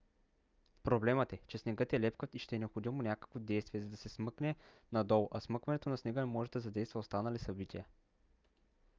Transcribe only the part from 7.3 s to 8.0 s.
събития